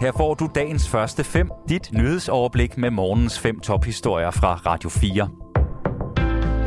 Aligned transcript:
Her 0.00 0.12
får 0.12 0.34
du 0.34 0.48
dagens 0.54 0.88
første 0.88 1.24
fem, 1.24 1.50
dit 1.68 1.92
nyhedsoverblik 1.92 2.78
med 2.78 2.90
morgens 2.90 3.38
fem 3.38 3.60
tophistorier 3.60 4.30
fra 4.30 4.54
Radio 4.54 4.88
4. 4.88 5.28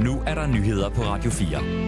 Nu 0.03 0.21
er 0.27 0.35
der 0.35 0.47
nyheder 0.47 0.89
på 0.89 1.01
Radio 1.01 1.31
4. 1.31 1.82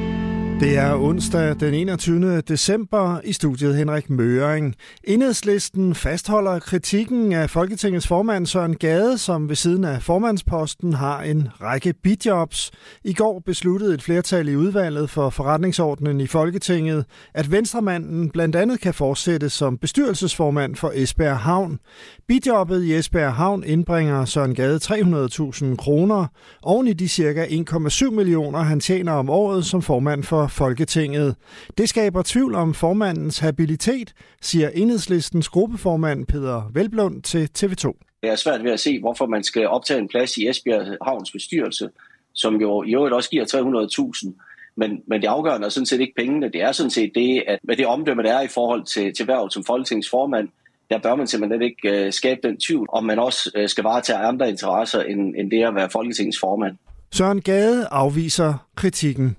Det 0.60 0.78
er 0.78 0.96
onsdag 0.96 1.60
den 1.60 1.74
21. 1.74 2.42
december 2.42 3.20
i 3.24 3.34
studiet 3.34 3.76
Henrik 3.76 4.10
Møring. 4.10 4.76
Enhedslisten 5.04 5.96
fastholder 5.96 6.60
kritikken 6.60 7.34
af 7.34 7.50
Folketingets 7.50 8.08
formand 8.08 8.46
Søren 8.46 8.76
Gade, 8.76 9.18
som 9.18 9.50
ved 9.50 9.55
siden 9.55 9.84
af 9.84 10.02
formandsposten 10.02 10.94
har 10.94 11.22
en 11.22 11.48
række 11.62 11.94
bidjobs. 12.04 12.72
I 13.04 13.14
går 13.14 13.40
besluttede 13.40 13.94
et 13.94 14.02
flertal 14.02 14.48
i 14.48 14.55
udvalget 14.55 15.09
for 15.09 15.30
forretningsordenen 15.30 16.22
i 16.22 16.28
Folketinget, 16.28 17.06
at 17.34 17.52
venstremanden 17.52 18.30
blandt 18.30 18.56
andet 18.56 18.80
kan 18.80 18.94
fortsætte 18.94 19.50
som 19.50 19.78
bestyrelsesformand 19.78 20.76
for 20.76 20.92
Esbjerg 20.95 21.38
Havn. 21.38 21.80
Bidjobbet 22.28 22.84
i 22.84 22.95
Esbjerg 22.95 23.34
Havn 23.34 23.64
indbringer 23.64 24.26
Søren 24.26 24.56
Gade 24.56 24.80
300.000 24.84 25.76
kroner, 25.76 26.28
oven 26.64 26.88
i 26.88 26.94
de 26.94 27.08
cirka 27.08 27.45
1,7 27.45 28.09
millioner, 28.09 28.59
han 28.59 28.80
tjener 28.80 29.12
om 29.12 29.30
året 29.30 29.66
som 29.66 29.81
formand 29.81 30.23
for 30.23 30.45
Folketinget. 30.48 31.35
Det 31.77 31.90
skaber 31.90 32.22
tvivl 32.26 32.55
om 32.55 32.73
formandens 32.73 33.40
habilitet, 33.40 34.13
siger 34.41 34.70
enhedslistens 34.70 35.49
gruppeformand 35.49 36.26
Peter 36.26 36.72
Velblund 36.73 37.22
til 37.22 37.49
TV2. 37.58 37.91
Det 38.22 38.30
er 38.30 38.36
svært 38.36 38.63
ved 38.63 38.72
at 38.72 38.80
se, 38.80 39.00
hvorfor 39.00 39.26
man 39.26 39.44
skal 39.44 39.67
optage 39.67 40.00
en 40.00 40.08
plads 40.08 40.38
i 40.38 40.50
Esbjerg 40.50 40.98
Havns 41.02 41.31
bestyrelse, 41.31 41.89
som 42.34 42.55
jo 42.62 42.84
i 42.84 42.95
øvrigt 42.95 43.13
også 43.13 43.30
giver 43.30 43.45
300.000. 44.26 44.72
Men, 44.77 45.02
men 45.08 45.22
det 45.22 45.27
afgørende 45.27 45.66
er 45.66 45.70
sådan 45.70 45.86
set 45.86 46.00
ikke 46.00 46.13
pengene. 46.17 46.52
Det 46.52 46.62
er 46.62 46.72
sådan 46.72 46.89
set 46.89 47.11
det, 47.16 47.44
at 47.48 47.59
med 47.64 47.77
det 47.77 47.86
omdømme, 47.86 48.23
der 48.23 48.33
er 48.33 48.42
i 48.42 48.48
forhold 48.48 48.83
til, 48.83 49.14
til 49.14 49.27
værv 49.27 49.50
som 49.50 49.64
Folketingets 49.64 50.09
formand, 50.09 50.50
der 50.89 51.00
bør 51.00 51.16
man 51.16 51.27
simpelthen 51.27 51.61
ikke 51.61 52.05
uh, 52.05 52.14
skabe 52.14 52.39
den 52.44 52.58
tvivl, 52.58 52.88
om 52.89 53.03
man 53.03 53.20
også 53.20 53.52
uh, 53.59 53.67
skal 53.67 53.83
varetage 53.83 54.20
andre 54.20 54.50
interesser 54.50 55.02
end, 55.02 55.36
end 55.38 55.52
det 55.52 55.64
at 55.64 55.75
være 55.75 55.89
Folketingets 55.89 56.39
formand. 56.39 56.77
Søren 57.11 57.42
Gade 57.42 57.88
afviser 57.92 58.67
kritikken. 58.75 59.38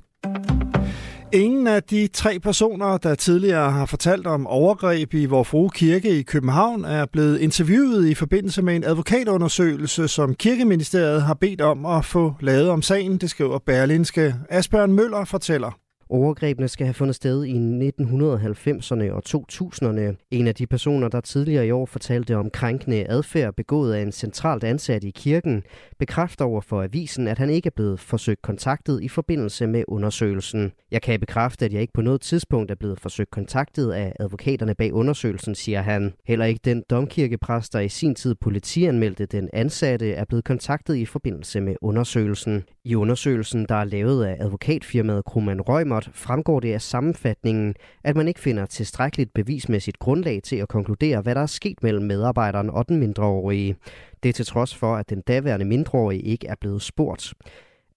Ingen 1.33 1.67
af 1.67 1.83
de 1.83 2.07
tre 2.07 2.39
personer, 2.39 2.97
der 2.97 3.15
tidligere 3.15 3.71
har 3.71 3.87
fortalt 3.87 4.27
om 4.27 4.47
overgreb 4.47 5.15
i 5.15 5.27
Vor 5.27 5.43
Frue 5.43 5.71
Kirke 5.71 6.19
i 6.19 6.23
København, 6.23 6.85
er 6.85 7.07
blevet 7.07 7.39
interviewet 7.39 8.09
i 8.09 8.15
forbindelse 8.15 8.63
med 8.63 8.77
en 8.77 8.85
advokatundersøgelse, 8.85 10.09
som 10.09 10.35
Kirkeministeriet 10.35 11.23
har 11.23 11.35
bedt 11.35 11.61
om 11.61 11.87
at 11.87 12.05
få 12.05 12.35
lavet 12.41 12.69
om 12.69 12.83
sagen, 12.83 13.19
det 13.19 13.31
skriver 13.31 13.59
Berlinske. 13.59 14.35
Asbjørn 14.51 14.93
Møller 14.93 15.25
fortæller. 15.25 15.86
Overgrebene 16.11 16.69
skal 16.69 16.87
have 16.87 16.95
fundet 16.95 17.17
sted 17.17 17.45
i 17.45 17.53
1990'erne 17.53 19.13
og 19.13 19.23
2000'erne. 19.29 20.27
En 20.31 20.47
af 20.47 20.55
de 20.55 20.67
personer, 20.67 21.09
der 21.09 21.21
tidligere 21.21 21.67
i 21.67 21.71
år 21.71 21.87
fortalte 21.87 22.37
om 22.37 22.51
krænkende 22.51 23.07
adfærd 23.09 23.55
begået 23.55 23.95
af 23.95 24.03
en 24.03 24.13
centralt 24.13 24.65
ansat 24.65 25.05
i 25.05 25.11
kirken, 25.11 25.63
bekræfter 25.99 26.45
over 26.45 26.61
for 26.61 26.83
avisen, 26.83 27.29
at 27.29 27.39
han 27.39 27.51
ikke 27.51 27.67
er 27.67 27.75
blevet 27.77 28.01
forsøgt 28.01 28.43
kontaktet 28.43 29.03
i 29.03 29.09
forbindelse 29.09 29.67
med 29.67 29.85
undersøgelsen. 29.89 30.73
Jeg 30.91 31.03
kan 31.03 31.21
bekræfte, 31.21 31.65
at 31.65 31.73
jeg 31.73 31.81
ikke 31.81 31.93
på 31.93 32.03
noget 32.03 32.21
tidspunkt 32.21 32.71
er 32.71 32.75
blevet 32.75 33.01
forsøgt 33.01 33.31
kontaktet 33.31 33.93
af 33.93 34.13
advokaterne 34.21 34.75
bag 34.75 34.93
undersøgelsen, 34.93 35.55
siger 35.55 35.83
han. 35.83 36.13
Heller 36.27 36.45
ikke 36.45 36.61
den 36.65 36.83
domkirkepræst, 36.91 37.73
der 37.73 37.81
i 37.81 37.89
sin 37.89 38.15
tid 38.15 38.35
politianmeldte 38.35 39.27
den 39.27 39.49
ansatte, 39.53 40.13
er 40.13 40.25
blevet 40.25 40.45
kontaktet 40.45 40.97
i 40.97 41.05
forbindelse 41.05 41.61
med 41.61 41.77
undersøgelsen. 41.83 42.65
I 42.85 42.95
undersøgelsen, 42.95 43.67
der 43.69 43.75
er 43.75 43.85
lavet 43.85 44.25
af 44.25 44.37
advokatfirmaet 44.41 45.25
Kruman 45.25 45.61
Røgmert, 45.97 46.11
fremgår 46.15 46.61
det 46.61 46.73
af 46.73 46.83
sammenfatningen, 46.83 47.75
at 48.05 48.17
man 48.17 48.29
ikke 48.29 48.41
finder 48.41 48.67
tilstrækkeligt 48.67 49.35
bevismæssigt 49.35 49.99
grundlag 49.99 50.41
til 50.45 50.57
at 50.57 50.69
konkludere, 50.69 51.21
hvad 51.21 51.35
der 51.35 51.41
er 51.41 51.47
sket 51.47 51.83
mellem 51.83 52.05
medarbejderen 52.05 52.71
og 52.71 52.89
den 52.89 52.97
mindreårige. 52.97 53.77
Det 54.23 54.29
er 54.29 54.33
til 54.33 54.47
trods 54.47 54.75
for, 54.75 54.97
at 54.97 55.11
den 55.11 55.21
daværende 55.21 55.65
mindreårige 55.65 56.21
ikke 56.21 56.47
er 56.47 56.55
blevet 56.61 56.83
spurgt. 56.83 57.35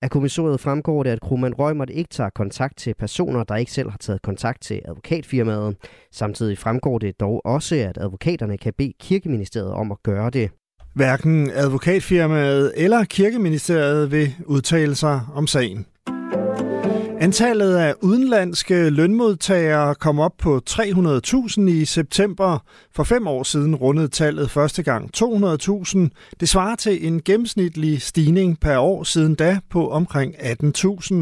Af 0.02 0.10
kommissoriet 0.10 0.60
fremgår 0.60 1.04
det, 1.04 1.10
at 1.10 1.22
Krumman 1.22 1.54
Røgmert 1.54 1.90
ikke 1.90 2.10
tager 2.10 2.30
kontakt 2.30 2.78
til 2.78 2.94
personer, 2.94 3.44
der 3.44 3.56
ikke 3.56 3.72
selv 3.72 3.90
har 3.90 3.98
taget 3.98 4.22
kontakt 4.22 4.62
til 4.62 4.82
advokatfirmaet. 4.86 5.76
Samtidig 6.12 6.58
fremgår 6.58 7.00
det 7.00 7.20
dog 7.20 7.46
også, 7.46 7.76
at 7.76 7.98
advokaterne 7.98 8.58
kan 8.58 8.74
bede 8.78 8.94
kirkeministeriet 9.00 9.72
om 9.72 9.92
at 9.92 9.98
gøre 10.04 10.30
det. 10.30 10.52
Hverken 10.94 11.52
advokatfirmaet 11.54 12.74
eller 12.76 13.04
kirkeministeriet 13.04 14.12
vil 14.12 14.36
udtale 14.46 14.96
sig 14.96 15.22
om 15.34 15.48
sagen. 15.48 15.86
Antallet 17.22 17.76
af 17.76 17.94
udenlandske 18.04 18.90
lønmodtagere 18.90 19.96
kom 19.96 20.20
op 20.20 20.36
på 20.44 20.60
300.000 20.70 21.62
i 21.82 21.86
september. 21.86 22.52
For 22.96 23.04
fem 23.04 23.28
år 23.28 23.44
siden 23.44 23.76
rundede 23.76 24.08
tallet 24.08 24.50
første 24.50 24.84
gang 24.84 25.04
200.000. 25.18 26.36
Det 26.40 26.50
svarer 26.50 26.76
til 26.76 27.08
en 27.08 27.22
gennemsnitlig 27.22 28.02
stigning 28.02 28.60
per 28.60 28.78
år 28.78 29.04
siden 29.04 29.36
da 29.36 29.52
på 29.72 29.90
omkring 29.90 30.34
18.000. 30.36 31.16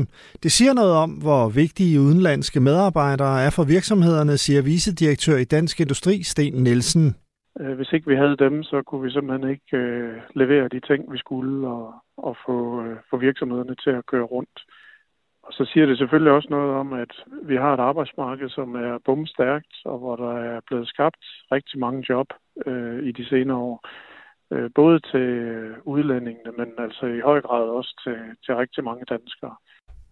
Det 0.43 0.51
siger 0.51 0.73
noget 0.73 0.93
om, 0.93 1.09
hvor 1.09 1.49
vigtige 1.49 2.01
udenlandske 2.01 2.59
medarbejdere 2.59 3.41
er 3.45 3.49
for 3.49 3.63
virksomhederne, 3.63 4.37
siger 4.37 4.61
vicedirektør 4.61 5.37
i 5.37 5.43
Dansk 5.43 5.79
Industri, 5.79 6.23
Sten 6.23 6.53
Nielsen. 6.63 7.15
Øh, 7.59 7.75
hvis 7.75 7.91
ikke 7.93 8.07
vi 8.07 8.15
havde 8.15 8.37
dem, 8.37 8.63
så 8.63 8.81
kunne 8.87 9.03
vi 9.03 9.11
simpelthen 9.11 9.49
ikke 9.49 9.77
øh, 9.77 10.13
levere 10.35 10.67
de 10.67 10.79
ting, 10.79 11.11
vi 11.11 11.17
skulle, 11.17 11.67
og, 11.67 11.93
og 12.17 12.37
få, 12.45 12.83
øh, 12.83 12.95
få 13.09 13.17
virksomhederne 13.17 13.75
til 13.83 13.89
at 13.89 14.05
køre 14.05 14.23
rundt. 14.35 14.59
Og 15.47 15.53
så 15.53 15.63
siger 15.73 15.85
det 15.85 15.97
selvfølgelig 15.97 16.33
også 16.33 16.47
noget 16.49 16.71
om, 16.75 16.93
at 16.93 17.13
vi 17.43 17.55
har 17.55 17.73
et 17.73 17.79
arbejdsmarked, 17.79 18.49
som 18.49 18.75
er 18.75 18.97
bumstærkt, 19.05 19.73
og 19.85 19.97
hvor 19.97 20.15
der 20.15 20.33
er 20.53 20.59
blevet 20.67 20.87
skabt 20.87 21.23
rigtig 21.51 21.79
mange 21.79 22.05
job 22.09 22.27
øh, 22.65 22.99
i 23.03 23.11
de 23.11 23.25
senere 23.25 23.57
år. 23.57 23.87
Øh, 24.53 24.69
både 24.75 24.99
til 24.99 25.29
udlændingene, 25.83 26.51
men 26.57 26.67
altså 26.77 27.05
i 27.05 27.19
høj 27.19 27.41
grad 27.41 27.63
også 27.79 28.01
til, 28.03 28.17
til 28.45 28.55
rigtig 28.55 28.83
mange 28.83 29.05
danskere. 29.09 29.55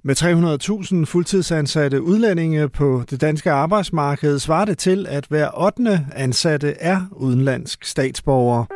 Med 0.04 0.16
300.000 0.16 1.12
fuldtidsansatte 1.12 2.02
udlændinge 2.02 2.70
på 2.70 3.02
det 3.10 3.22
danske 3.22 3.52
arbejdsmarked 3.52 4.40
svarer 4.40 4.66
det 4.66 4.78
til, 4.78 5.06
at 5.10 5.26
hver 5.30 5.48
8. 5.66 6.00
ansatte 6.16 6.74
er 6.80 7.00
udenlandsk 7.12 7.84
statsborger. 7.84 8.75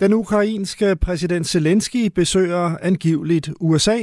Den 0.00 0.12
ukrainske 0.12 0.96
præsident 0.96 1.46
Zelensky 1.46 2.06
besøger 2.14 2.76
angiveligt 2.82 3.50
USA. 3.60 3.98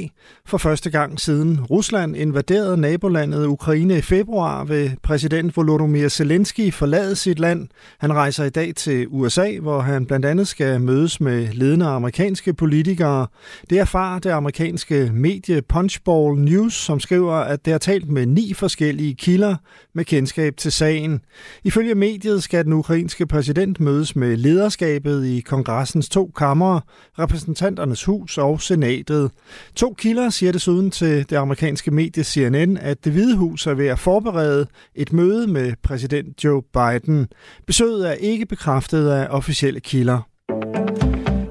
For 0.45 0.57
første 0.57 0.89
gang 0.89 1.19
siden 1.19 1.65
Rusland 1.65 2.15
invaderede 2.15 2.77
nabolandet 2.77 3.45
Ukraine 3.45 3.97
i 3.97 4.01
februar, 4.01 4.63
vil 4.63 4.95
præsident 5.03 5.57
Volodymyr 5.57 6.07
Zelensky 6.07 6.73
forlade 6.73 7.15
sit 7.15 7.39
land. 7.39 7.67
Han 7.99 8.13
rejser 8.13 8.43
i 8.43 8.49
dag 8.49 8.75
til 8.75 9.07
USA, 9.09 9.59
hvor 9.61 9.79
han 9.79 10.05
blandt 10.05 10.25
andet 10.25 10.47
skal 10.47 10.81
mødes 10.81 11.21
med 11.21 11.47
ledende 11.53 11.85
amerikanske 11.85 12.53
politikere. 12.53 13.27
Det 13.69 13.79
erfarer 13.79 14.19
det 14.19 14.29
amerikanske 14.29 15.11
medie 15.13 15.61
Punchbowl 15.61 16.39
News, 16.39 16.73
som 16.73 16.99
skriver, 16.99 17.33
at 17.33 17.65
det 17.65 17.71
har 17.71 17.79
talt 17.79 18.09
med 18.09 18.25
ni 18.25 18.53
forskellige 18.53 19.15
kilder 19.15 19.55
med 19.93 20.05
kendskab 20.05 20.57
til 20.57 20.71
sagen. 20.71 21.21
Ifølge 21.63 21.95
mediet 21.95 22.43
skal 22.43 22.65
den 22.65 22.73
ukrainske 22.73 23.25
præsident 23.25 23.79
mødes 23.79 24.15
med 24.15 24.37
lederskabet 24.37 25.25
i 25.25 25.39
kongressen 25.39 25.86
kongressens 25.87 26.09
to 26.09 26.31
kammer, 26.37 26.79
repræsentanternes 27.19 28.03
hus 28.03 28.37
og 28.37 28.61
senatet. 28.61 29.31
To 29.75 29.93
kilder 29.93 30.29
siger 30.29 30.51
desuden 30.51 30.91
til 30.91 31.29
det 31.29 31.35
amerikanske 31.35 31.91
medie 31.91 32.23
CNN, 32.23 32.77
at 32.77 33.05
det 33.05 33.11
hvide 33.11 33.37
hus 33.37 33.67
er 33.67 33.73
ved 33.73 33.87
at 33.87 33.99
forberede 33.99 34.67
et 34.95 35.13
møde 35.13 35.47
med 35.47 35.73
præsident 35.83 36.43
Joe 36.43 36.61
Biden. 36.73 37.27
Besøget 37.67 38.09
er 38.09 38.13
ikke 38.13 38.45
bekræftet 38.45 39.09
af 39.09 39.27
officielle 39.29 39.79
kilder. 39.79 40.36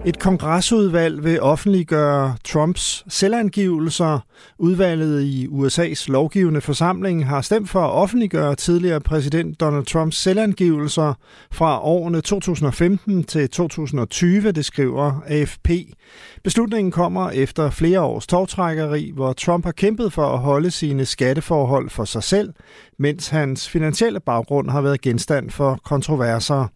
Et 0.06 0.18
kongresudvalg 0.18 1.24
vil 1.24 1.42
offentliggøre 1.42 2.36
Trumps 2.44 3.04
selvangivelser. 3.08 4.18
Udvalget 4.58 5.22
i 5.22 5.46
USA's 5.46 6.12
lovgivende 6.12 6.60
forsamling 6.60 7.26
har 7.26 7.40
stemt 7.40 7.70
for 7.70 7.80
at 7.80 7.90
offentliggøre 7.90 8.54
tidligere 8.54 9.00
præsident 9.00 9.60
Donald 9.60 9.86
Trumps 9.86 10.16
selvangivelser 10.16 11.14
fra 11.52 11.84
årene 11.84 12.20
2015 12.20 13.24
til 13.24 13.50
2020, 13.50 14.52
det 14.52 14.64
skriver 14.64 15.20
AFP. 15.26 15.70
Beslutningen 16.44 16.92
kommer 16.92 17.30
efter 17.30 17.70
flere 17.70 18.00
års 18.00 18.26
togtrækkeri, 18.26 19.12
hvor 19.14 19.32
Trump 19.32 19.64
har 19.64 19.72
kæmpet 19.72 20.12
for 20.12 20.26
at 20.26 20.38
holde 20.38 20.70
sine 20.70 21.04
skatteforhold 21.04 21.90
for 21.90 22.04
sig 22.04 22.22
selv, 22.22 22.52
mens 22.98 23.28
hans 23.28 23.68
finansielle 23.68 24.20
baggrund 24.20 24.70
har 24.70 24.80
været 24.80 25.00
genstand 25.00 25.50
for 25.50 25.78
kontroverser. 25.84 26.68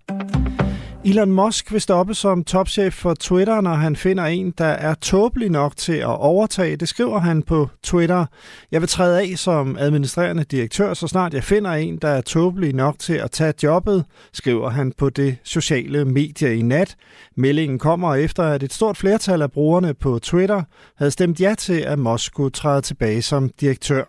Elon 1.05 1.33
Musk 1.33 1.73
vil 1.73 1.81
stoppe 1.81 2.15
som 2.15 2.45
topchef 2.45 2.95
for 2.95 3.15
Twitter, 3.15 3.61
når 3.61 3.75
han 3.75 3.97
finder 3.97 4.25
en, 4.25 4.51
der 4.59 4.65
er 4.65 4.95
tåbelig 4.95 5.51
nok 5.51 5.77
til 5.77 5.93
at 5.93 6.19
overtage. 6.19 6.77
Det 6.77 6.89
skriver 6.89 7.19
han 7.19 7.43
på 7.43 7.69
Twitter. 7.83 8.27
Jeg 8.73 8.81
vil 8.81 8.89
træde 8.89 9.21
af 9.21 9.33
som 9.37 9.77
administrerende 9.79 10.45
direktør, 10.45 10.95
så 10.95 11.07
snart 11.07 11.35
jeg 11.35 11.45
finder 11.45 11.71
en, 11.71 11.97
der 11.97 12.09
er 12.09 12.21
tåbelig 12.21 12.75
nok 12.75 12.99
til 12.99 13.15
at 13.15 13.31
tage 13.31 13.53
jobbet, 13.63 14.05
skriver 14.33 14.71
han 14.71 14.93
på 14.99 15.11
det 15.11 15.37
sociale 15.45 16.05
medie 16.05 16.57
i 16.57 16.63
nat. 16.63 16.97
Meldingen 17.37 17.79
kommer 17.79 18.15
efter, 18.15 18.43
at 18.43 18.63
et 18.63 18.73
stort 18.73 18.97
flertal 18.97 19.43
af 19.43 19.53
brugerne 19.53 19.95
på 19.95 20.19
Twitter 20.19 20.63
havde 20.97 21.11
stemt 21.11 21.41
ja 21.41 21.55
til, 21.59 21.81
at 21.81 21.99
Musk 21.99 22.27
skulle 22.27 22.51
træde 22.51 22.81
tilbage 22.81 23.23
som 23.23 23.51
direktør. 23.61 24.05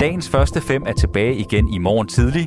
Dagens 0.00 0.28
første 0.28 0.60
fem 0.60 0.82
er 0.86 0.92
tilbage 0.92 1.36
igen 1.36 1.68
i 1.68 1.78
morgen 1.78 2.08
tidlig. 2.08 2.46